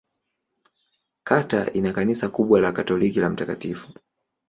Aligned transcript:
Kata 1.23 1.71
ina 1.73 1.93
kanisa 1.93 2.29
kubwa 2.29 2.59
la 2.61 2.71
Katoliki 2.71 3.19
la 3.19 3.29
Mt. 3.29 3.75